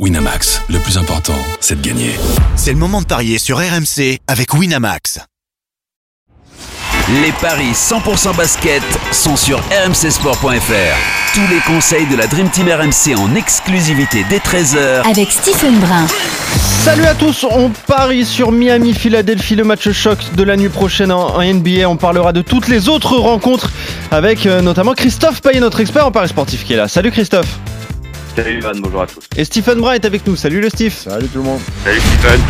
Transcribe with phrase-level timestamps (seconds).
[0.00, 2.10] Winamax, le plus important, c'est de gagner.
[2.56, 5.20] C'est le moment de parier sur RMC avec Winamax.
[7.22, 11.34] Les paris 100% basket sont sur rmcsport.fr.
[11.34, 16.08] Tous les conseils de la Dream Team RMC en exclusivité dès 13h avec Stephen Brun.
[16.82, 21.40] Salut à tous, on parie sur Miami-Philadelphie, le match choc de la nuit prochaine en,
[21.40, 21.88] NBA.
[21.88, 23.70] On parlera de toutes les autres rencontres
[24.10, 26.88] avec euh, notamment Christophe Payet, notre expert en paris sportif qui est là.
[26.88, 27.60] Salut Christophe.
[28.36, 29.20] Salut Ivan, bonjour à tous.
[29.36, 30.34] Et Stephen Brun est avec nous.
[30.36, 30.92] Salut le Steve.
[30.92, 31.60] Salut tout le monde.
[31.84, 32.40] Salut Stephen.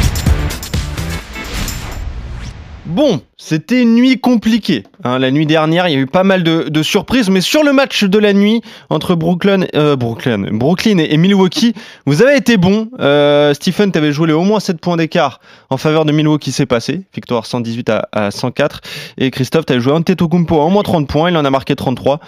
[2.86, 4.84] Bon, c'était une nuit compliquée.
[5.04, 5.18] hein.
[5.18, 7.72] la nuit dernière, il y a eu pas mal de, de surprises, mais sur le
[7.72, 11.72] match de la nuit entre Brooklyn, euh, Brooklyn, Brooklyn et, et Milwaukee,
[12.06, 12.90] vous avez été bon.
[13.00, 16.52] Euh, Stephen, tu avais joué les au moins 7 points d'écart en faveur de Milwaukee,
[16.52, 17.02] c'est passé.
[17.14, 18.80] Victoire 118 à, à 104.
[19.18, 21.74] Et Christophe, tu as joué Antetokounmpo à au moins 30 points, il en a marqué
[21.74, 22.20] 33.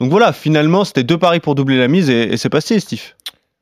[0.00, 3.02] Donc voilà, finalement, c'était deux paris pour doubler la mise et, et c'est passé, Steve.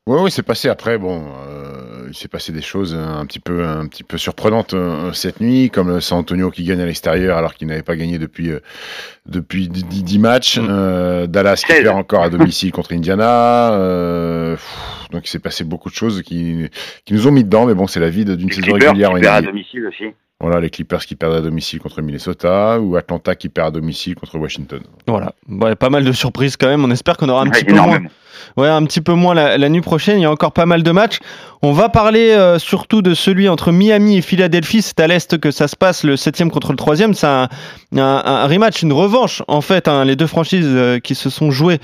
[0.07, 0.99] Oui, oui, c'est passé après.
[0.99, 5.13] Bon, euh, il s'est passé des choses un petit peu, un petit peu surprenantes euh,
[5.13, 8.19] cette nuit, comme le San Antonio qui gagne à l'extérieur alors qu'il n'avait pas gagné
[8.19, 8.61] depuis, euh,
[9.27, 10.59] depuis 10, 10 matchs.
[10.59, 10.66] Mm.
[10.69, 13.73] Euh, Dallas qui perd encore à domicile contre Indiana.
[13.74, 16.69] Euh, pff, donc il s'est passé beaucoup de choses qui,
[17.05, 19.13] qui nous ont mis dedans, mais bon, c'est la vie d'une saison régulière.
[19.13, 19.51] en qui perd à NBA.
[19.52, 20.05] domicile aussi.
[20.43, 24.16] Voilà, les Clippers qui perdent à domicile contre Minnesota ou Atlanta qui perd à domicile
[24.16, 24.80] contre Washington.
[25.07, 26.84] Voilà, Ouais, pas mal de surprises quand même.
[26.84, 28.01] On espère qu'on aura un Ouais, petit peu moins.
[28.57, 30.18] Ouais, un petit peu moins la, la nuit prochaine.
[30.18, 31.21] Il y a encore pas mal de matchs.
[31.62, 34.82] On va parler euh, surtout de celui entre Miami et Philadelphie.
[34.82, 37.49] C'est à l'Est que ça se passe, le 7 contre le 3 C'est un,
[37.96, 39.87] un, un rematch, une revanche, en fait.
[39.87, 41.79] hein, les deux franchises euh, qui se sont jouées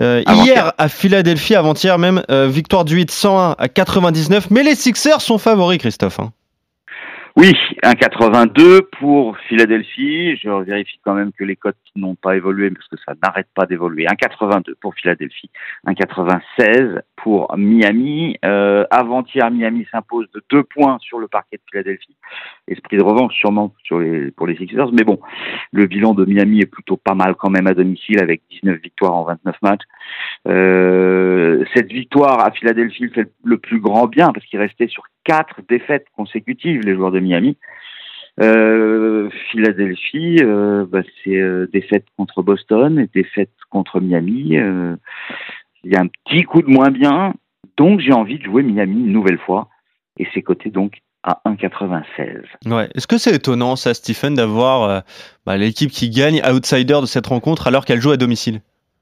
[0.00, 2.22] euh, hier à Philadelphie, avant-hier même.
[2.30, 4.48] euh, victoire du 8 101 à 99.
[4.50, 6.20] Mais les Sixers sont favoris, Christophe.
[6.20, 6.30] hein.
[7.34, 7.52] Oui,
[7.82, 10.36] 1,82 pour Philadelphie.
[10.36, 13.64] Je vérifie quand même que les cotes n'ont pas évolué parce que ça n'arrête pas
[13.64, 14.04] d'évoluer.
[14.04, 15.48] 1,82 pour Philadelphie,
[15.86, 18.36] 1,96 pour Miami.
[18.44, 22.16] Euh, Avant-hier, Miami s'impose de deux points sur le parquet de Philadelphie.
[22.66, 24.92] Esprit de revanche sûrement sur les, pour les Sixers.
[24.92, 25.20] Mais bon,
[25.72, 29.14] le bilan de Miami est plutôt pas mal quand même à domicile avec 19 victoires
[29.14, 29.82] en 29 matchs.
[30.48, 35.60] Euh, cette victoire à Philadelphie fait le plus grand bien parce qu'il restait sur quatre
[35.68, 37.56] défaites consécutives les joueurs de Miami.
[38.40, 44.56] Euh, Philadelphie, euh, bah, c'est euh, défaite contre Boston défaite contre Miami.
[45.84, 47.34] Il y a un petit coup de moins bien,
[47.76, 49.68] donc j'ai envie de jouer Miami une nouvelle fois
[50.18, 52.42] et c'est coté donc à 1,96.
[52.66, 52.88] Ouais.
[52.94, 55.00] Est-ce que c'est étonnant, ça, Stephen, d'avoir euh,
[55.46, 58.60] bah, l'équipe qui gagne outsider de cette rencontre alors qu'elle joue à domicile?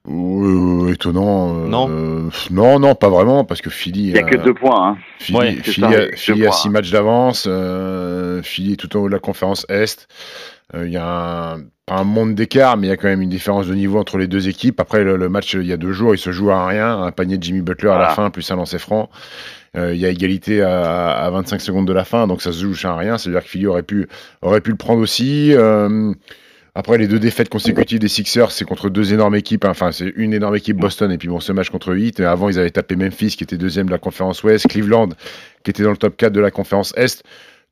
[0.09, 1.55] Euh, étonnant.
[1.63, 1.87] euh, Non.
[1.89, 4.07] euh, non, non, pas vraiment, parce que Philly.
[4.07, 4.89] Il n'y a que euh, deux points.
[4.91, 4.97] Hein.
[5.19, 6.55] Philly, Ouais, Philly ça, a, deux Philly a points.
[6.57, 7.45] six matchs d'avance.
[7.47, 10.07] Euh, Philly est tout en haut de la conférence Est.
[10.73, 13.21] Euh, Il y a un, pas un monde d'écart, mais il y a quand même
[13.21, 14.79] une différence de niveau entre les deux équipes.
[14.79, 17.01] Après, le, le match, il y a deux jours, il se joue à rien.
[17.03, 19.09] Un panier de Jimmy Butler à la fin, plus un lancer franc.
[19.77, 22.59] Euh, il y a égalité à, à 25 secondes de la fin, donc ça se
[22.65, 23.17] joue à rien.
[23.17, 24.07] C'est-à-dire que Philly aurait pu,
[24.41, 25.53] aurait pu le prendre aussi.
[26.73, 29.65] Après, les deux défaites consécutives des Sixers, c'est contre deux énormes équipes.
[29.65, 32.21] Enfin, c'est une énorme équipe Boston et puis bon, ce match contre 8.
[32.21, 35.09] Et avant, ils avaient tapé Memphis, qui était deuxième de la conférence Ouest, Cleveland,
[35.63, 37.23] qui était dans le top 4 de la conférence Est.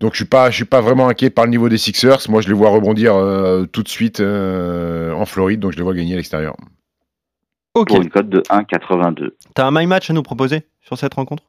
[0.02, 2.30] Donc, je suis pas, je suis pas vraiment inquiet par le niveau des Sixers.
[2.30, 5.84] Moi, je les vois rebondir euh, tout de suite euh, en Floride, donc je les
[5.84, 6.58] vois gagner à l'extérieur.
[7.76, 7.88] Ok.
[7.88, 9.32] Pour une cote de 1,82.
[9.56, 11.44] T'as un my match à nous proposer sur cette rencontre?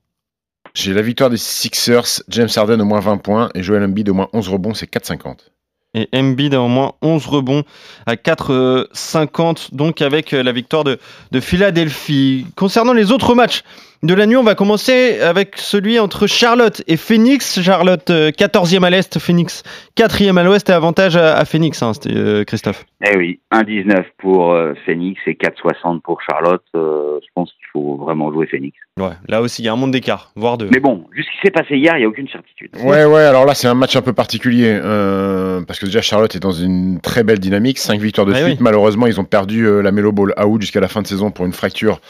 [0.75, 4.15] J'ai la victoire des Sixers, James Harden au moins 20 points et Joel Embiid au
[4.15, 5.51] moins 11 rebonds, c'est 4,50.
[5.95, 7.65] Et Embiid a au moins 11 rebonds
[8.07, 10.99] à 4,50, donc avec euh, la victoire de,
[11.33, 12.47] de Philadelphie.
[12.57, 13.63] Concernant les autres matchs
[14.03, 17.61] de la nuit, on va commencer avec celui entre Charlotte et Phoenix.
[17.61, 19.63] Charlotte, euh, 14e à l'Est, Phoenix,
[19.97, 22.87] 4e à l'Ouest et avantage à, à Phoenix, hein, c'était, euh, Christophe.
[23.05, 26.63] Eh oui, 1,19 pour euh, Phoenix et 4,60 pour Charlotte.
[26.77, 28.77] Euh, je pense qu'il faut vraiment jouer Phoenix.
[28.99, 30.69] Ouais, là aussi, il y a un monde d'écart, voire deux.
[30.73, 32.71] Mais bon, vu ce qui s'est passé hier, il n'y a aucune certitude.
[32.83, 34.79] Ouais, ouais, alors là, c'est un match un peu particulier.
[34.83, 37.79] euh, parce que déjà, Charlotte est dans une très belle dynamique.
[37.79, 38.59] 5 victoires de Ouais, suite.
[38.59, 38.63] oui.
[38.65, 41.31] Malheureusement, ils ont perdu euh, la Melo Ball à août jusqu'à la fin de saison
[41.31, 42.01] pour une fracture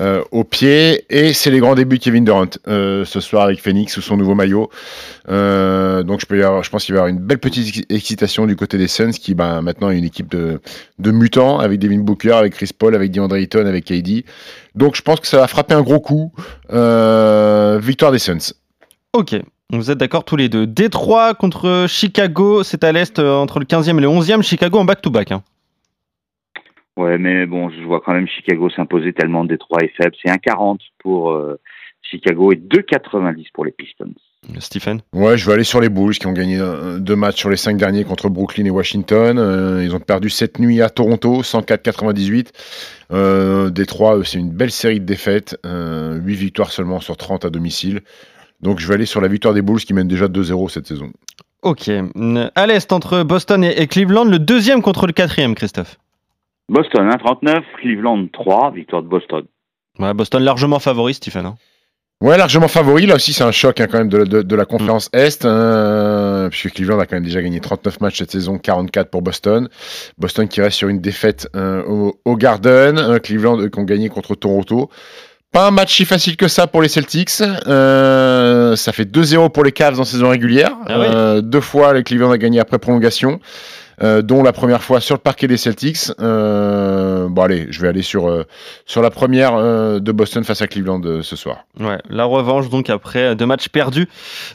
[0.00, 1.04] euh, au pied.
[1.10, 4.16] Et c'est les grands débuts de Kevin Durant euh, ce soir avec Phoenix sous son
[4.16, 4.70] nouveau maillot.
[5.28, 7.86] Donc, je, peux y avoir, je pense qu'il va y avoir une belle petite ex-
[7.88, 10.60] excitation du côté des Suns qui, bah, maintenant, est une équipe de,
[10.98, 14.24] de mutants avec Devin Booker, avec Chris Paul, avec DeAndre Ayton, avec KD.
[14.74, 16.32] Donc, je pense que ça va frapper un gros coup.
[16.68, 18.52] Victoire des Suns.
[19.12, 19.36] Ok,
[19.72, 20.66] vous êtes d'accord tous les deux.
[20.66, 24.42] Détroit contre Chicago, c'est à l'Est euh, entre le 15e et le 11e.
[24.42, 25.32] Chicago en back-to-back.
[25.32, 25.42] hein.
[26.96, 30.14] Ouais, mais bon, je vois quand même Chicago s'imposer tellement Détroit est faible.
[30.22, 31.58] C'est 1,40 pour euh,
[32.02, 34.14] Chicago et 2,90 pour les Pistons.
[34.58, 35.00] Stephen?
[35.12, 37.56] Ouais, je vais aller sur les Bulls qui ont gagné euh, deux matchs sur les
[37.56, 39.38] cinq derniers contre Brooklyn et Washington.
[39.38, 42.48] Euh, ils ont perdu cette nuit à Toronto, 104-98.
[43.10, 45.58] Euh, Détroit, eux, c'est une belle série de défaites.
[45.64, 48.02] Euh, 8 victoires seulement sur 30 à domicile.
[48.60, 51.12] Donc je vais aller sur la victoire des Bulls qui mènent déjà 2-0 cette saison.
[51.62, 51.90] Ok.
[52.54, 55.98] À l'Est, entre Boston et, Cleveland, le deuxième contre le quatrième, Christophe.
[56.68, 59.44] Boston 1,39, Cleveland 3, victoire de Boston.
[59.98, 61.46] Ouais, Boston largement favori, Stephen.
[61.46, 61.54] hein.
[62.20, 63.04] Ouais, largement favori.
[63.06, 66.48] Là aussi, c'est un choc hein, quand même de, de- de la conférence Est, hein,
[66.50, 69.68] puisque Cleveland a quand même déjà gagné 39 matchs cette saison, 44 pour Boston.
[70.16, 72.98] Boston qui reste sur une défaite euh, au, au Garden.
[72.98, 74.90] hein, Cleveland qui ont gagné contre Toronto.
[75.54, 77.30] Pas un match si facile que ça pour les Celtics.
[77.40, 80.72] Euh, ça fait 2-0 pour les Cavs en saison régulière.
[80.86, 81.06] Ah oui.
[81.08, 83.38] Euh, deux fois, les Cleveland a gagné après prolongation.
[84.02, 86.10] euh, dont la première fois sur le parquet des Celtics.
[86.18, 88.42] Euh, bon allez, je vais aller sur, euh,
[88.86, 91.58] sur la première euh, de Boston face à Cleveland ce soir.
[91.78, 94.08] Ouais, la revanche donc après deux matchs perdus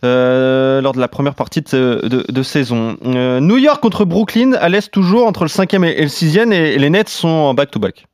[0.04, 2.98] euh, lors de la première partie de, de- de saison.
[3.06, 6.51] Euh, New York contre Brooklyn, à l'Est toujours entre le cinquième et, et le sixième,
[6.51, 8.07] et, et les Nets sont en back-to-back.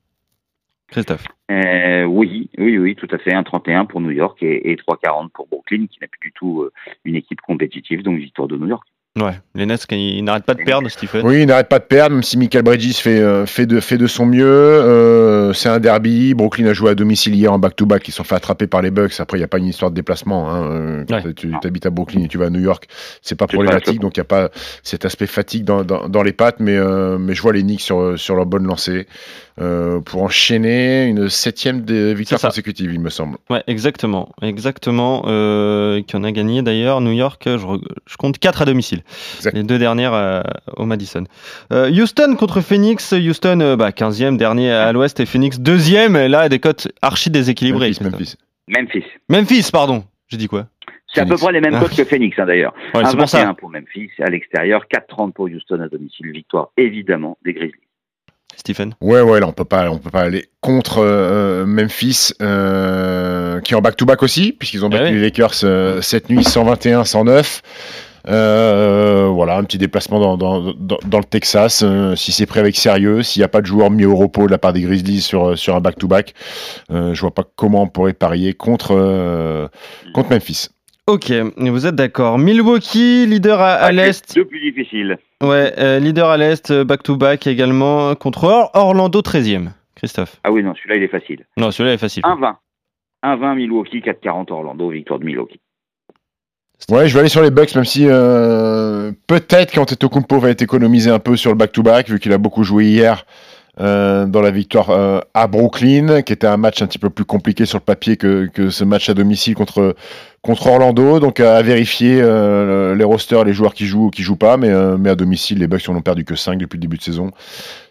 [0.92, 1.24] Christophe.
[1.52, 3.32] Euh, oui, oui, oui, tout à fait.
[3.32, 6.72] 1,31 pour New York et, et 3,40 pour Brooklyn, qui n'est plus du tout euh,
[7.04, 8.88] une équipe compétitive, donc victoire de New York.
[9.18, 11.26] Ouais, les Nets, ils n'arrêtent pas de perdre, Stephen.
[11.26, 13.98] Oui, il n'arrête pas de perdre, même si Michael Bridges fait, euh, fait, de, fait
[13.98, 14.44] de son mieux.
[14.46, 16.34] Euh, c'est un derby.
[16.34, 18.06] Brooklyn a joué à domicile hier en back-to-back.
[18.10, 19.14] Ils se sont fait attraper par les Bucks.
[19.20, 20.52] Après, il n'y a pas une histoire de déplacement.
[20.52, 20.64] Hein.
[20.66, 21.34] Euh, quand Ouais.
[21.34, 22.88] Tu habites à Brooklyn et tu vas à New York,
[23.22, 24.00] c'est pas problématique.
[24.00, 24.50] pas- donc, il n'y a pas
[24.84, 26.60] cet aspect fatigue dans, dans, dans les pattes.
[26.60, 29.08] Mais, euh, mais je vois les Knicks sur, sur leur bonne lancée
[29.62, 31.86] euh, pour enchaîner une septième
[32.26, 32.38] ça.
[32.50, 33.38] consécutives, il me semble.
[33.50, 34.34] Ouais, exactement.
[34.42, 35.24] Exactement.
[35.28, 37.00] Euh, qui en a gagné d'ailleurs.
[37.00, 39.04] New York, je compte 4 à domicile.
[39.54, 40.42] Les deux dernières euh,
[40.78, 41.24] au Madison.
[41.72, 43.12] Euh, Houston contre Phoenix.
[43.14, 46.16] Houston, euh, bah, 15e, dernier à l'ouest, et Phoenix, deuxième.
[46.16, 47.92] Et là, des cotes archi déséquilibrées.
[48.02, 48.36] Memphis, Memphis.
[48.68, 49.04] Memphis.
[49.30, 50.04] Memphis, pardon.
[50.28, 50.68] J'ai dit quoi
[51.14, 51.44] C'est à peu Phoenix.
[51.44, 51.80] près les mêmes Ah.
[51.82, 52.74] cotes que Phoenix, hein, d'ailleurs.
[52.94, 53.54] Ouais, c'est pour 1,21 ça.
[53.54, 57.80] pour Memphis à l'extérieur, 4,30 pour Houston à domicile, victoire évidemment des Grizzlies.
[58.58, 58.94] Stephen.
[59.02, 63.74] Ouais, ouais, là, on peut pas, on peut pas aller contre euh, Memphis, euh, qui
[63.74, 67.62] est en back-to-back aussi, puisqu'ils ont Ah battu les Lakers euh, cette nuit 121-109.
[68.28, 71.84] Euh, voilà, un petit déplacement dans, dans, dans, dans le Texas.
[71.84, 74.48] euh, si c'est pris avec sérieux, s'il n'y a pas de joueur mis au repos
[74.48, 76.34] de la part des Grizzlies sur, euh, sur un back-to-back,
[76.92, 79.68] euh, je vois pas comment on pourrait parier contre, euh,
[80.14, 80.70] contre Memphis.
[81.08, 82.40] Ok, vous êtes d'accord.
[82.40, 84.34] Milwaukee, leader à, à Ah, l'Est.
[84.34, 85.20] Deux plus difficiles.
[85.44, 89.70] Ouais, euh, leader à l'Est, back-to-back également contre Or- Orlando 13e.
[89.96, 90.38] Christophe.
[90.44, 91.46] Ah oui, non, celui-là, il est facile.
[91.58, 92.24] Non, celui-là est facile.
[92.24, 92.56] 1,20.
[93.24, 95.60] 1,20 Milwaukee, 4,40 Orlando, victoire de Milwaukee.
[96.90, 101.10] Ouais, je vais aller sur les Bucks, même si euh, peut-être qu'Antetokounmpo va être économisé
[101.10, 103.26] un peu sur le back-to-back, vu qu'il a beaucoup joué hier
[103.80, 107.26] euh, dans la victoire euh, à Brooklyn, qui était un match un petit peu plus
[107.26, 109.96] compliqué sur le papier que, que ce match à domicile contre,
[110.42, 111.20] contre Orlando.
[111.20, 114.70] Donc à vérifier euh, les rosters, les joueurs qui jouent ou qui jouent pas, mais,
[114.70, 117.04] euh, mais à domicile, les Bucks n'en ont perdu que 5 depuis le début de
[117.04, 117.32] saison.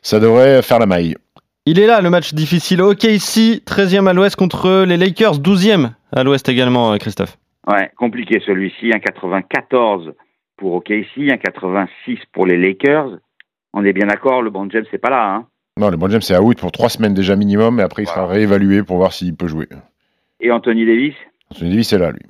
[0.03, 1.17] Ça devrait faire la maille.
[1.67, 2.83] Il est là, le match difficile.
[2.83, 7.39] Ok, ici, 13e à l'Ouest contre les Lakers, 12e à l'Ouest également, Christophe.
[7.67, 8.91] Ouais, compliqué celui-ci.
[8.91, 10.13] 1,94
[10.57, 13.19] pour OKC, 1,86 pour les Lakers.
[13.73, 15.35] On est bien d'accord, le bon James, c'est pas là.
[15.35, 15.47] Hein.
[15.79, 18.23] Non, le bon James c'est out pour 3 semaines déjà minimum, et après il sera
[18.27, 18.35] Voilà.
[18.35, 19.67] réévalué pour voir s'il peut jouer.
[20.41, 21.15] Et Anthony Davis?
[21.51, 22.21] Anthony Davis est là, lui.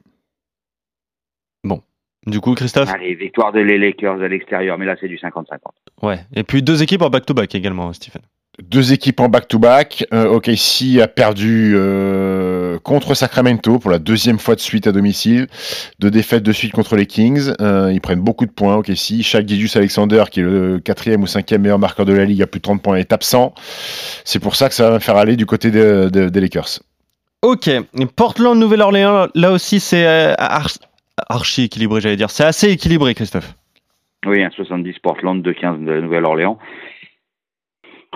[2.27, 2.91] Du coup, Christophe?
[2.91, 5.59] Allez, victoire de les Lakers à l'extérieur, mais là, c'est du 50-50.
[6.03, 6.21] Ouais.
[6.35, 8.23] Et puis deux équipes en back-to-back également, Stephen.
[8.63, 10.07] Deux équipes en back-to-back.
[10.15, 15.49] Euh, OKC a perdu euh, contre Sacramento pour la deuxième fois de suite à domicile.
[15.99, 17.51] Deux défaites de suite contre les Kings.
[17.61, 19.23] Euh, ils prennent beaucoup de points, OKC.
[19.23, 22.47] Shaq Gilgeous Alexander, qui est le quatrième ou cinquième meilleur marqueur de la ligue, a
[22.47, 23.55] plus de 30 points, est absent.
[24.25, 26.79] C'est pour ça que ça va me faire aller du côté de- de- des Lakers.
[27.43, 27.69] Ok.
[28.15, 30.79] Portland, Nouvelle-Orléans, là aussi, c'est euh, arch-
[31.29, 32.31] archi équilibré, j'allais dire.
[32.31, 33.55] C'est assez équilibré, Christophe.
[34.27, 36.59] Oui, 1,70 Portland, 2,15 de Nouvelle-Orléans.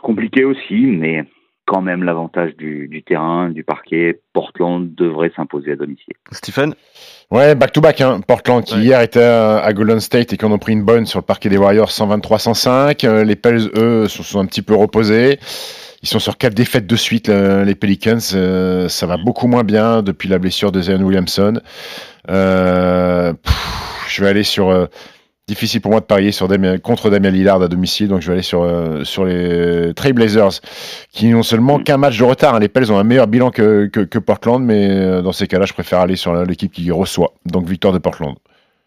[0.02, 1.25] Compliqué aussi, mais
[1.67, 4.21] quand même l'avantage du, du terrain, du parquet.
[4.33, 6.14] Portland devrait s'imposer à domicile.
[6.33, 6.75] Stephen?
[7.31, 8.21] Ouais, back-to-back, hein.
[8.26, 8.81] Portland qui Ouais.
[8.81, 11.25] hier était à, à Golden State et qui en ont pris une bonne sur le
[11.25, 13.05] parquet des Warriors 123-105.
[13.07, 15.38] Euh, les Pels, eux, se sont un petit peu reposés.
[16.02, 18.17] Ils sont sur quatre défaites de suite, le- les Pelicans.
[18.35, 21.61] Euh, ça va beaucoup moins bien depuis la blessure de Zion Williamson.
[22.31, 24.88] Euh, pff, je vais aller sur...
[25.49, 28.35] difficile pour moi de parier sur Damien- contre Damien Lillard à domicile, donc je vais
[28.35, 30.61] aller sur, euh, sur les Trailblazers,
[31.11, 31.85] qui n'ont seulement Mm.
[31.85, 32.55] qu'un match de retard.
[32.55, 32.61] hein.
[32.61, 35.64] Les Pels ont un meilleur bilan que, que, que Portland, mais euh, dans ces cas-là,
[35.67, 37.33] je préfère aller sur l'équipe qui reçoit.
[37.47, 38.37] Donc victoire de Portland.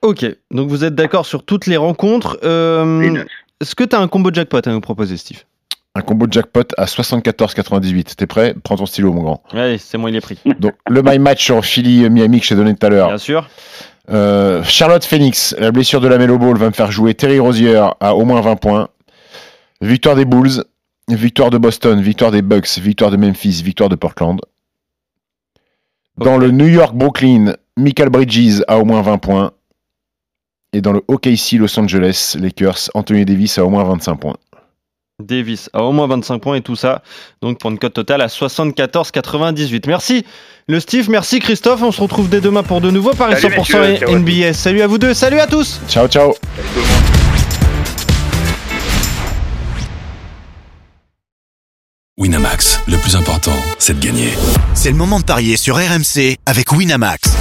[0.02, 0.26] Ok.
[0.52, 2.40] Donc vous êtes d'accord sur toutes les rencontres.
[2.44, 3.24] Euh.
[3.60, 5.40] Est-ce que tu as un combo jackpot à nous proposer, Steve?
[5.94, 8.16] Un combo de jackpot à 74,98.
[8.16, 8.56] T'es prêt?
[8.64, 9.44] Prends ton stylo, mon grand.
[9.54, 10.38] Ouais, c'est moi, il est pris.
[10.60, 13.10] Donc, le My Match sur Philly Miami que je t'ai donné tout à l'heure.
[13.10, 13.50] Bien sûr.
[14.12, 17.82] Euh, Charlotte Phoenix, la blessure de la Melo Ball va me faire jouer Terry Rozier
[18.00, 18.90] à au moins 20 points.
[19.80, 20.64] Victoire des Bulls,
[21.08, 24.42] victoire de Boston, victoire des Bucks, victoire de Memphis, victoire de Portland.
[26.18, 29.52] Dans le New York Brooklyn, Michael Bridges à au moins 20 points.
[30.74, 34.38] Et dans le OKC Los Angeles Lakers, Anthony Davis à au moins 25 points.
[35.26, 37.02] Davis a au moins 25 points et tout ça.
[37.42, 39.84] Donc pour une cote totale à 74,98.
[39.88, 40.26] Merci
[40.68, 41.82] le Steve, merci Christophe.
[41.82, 44.54] On se retrouve dès demain pour de nouveaux paris Salut, 100% messieurs, ciao à NBA.
[44.54, 45.82] Salut à vous deux, salut à tous.
[45.88, 46.34] Ciao, ciao
[52.18, 54.30] Winamax, le plus important, c'est de gagner.
[54.76, 57.41] C'est le moment de parier sur RMC avec Winamax.